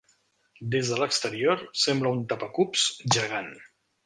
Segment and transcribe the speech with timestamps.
[0.75, 3.55] Des de l'exterior sembla un tapa-cubs gegant.